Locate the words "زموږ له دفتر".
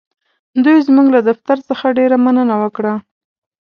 0.87-1.57